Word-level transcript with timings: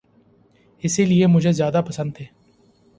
اسی 0.83 1.05
لیے 1.05 1.27
مجھے 1.27 1.51
زیادہ 1.51 1.81
پسند 1.87 2.11
تھے۔ 2.15 2.25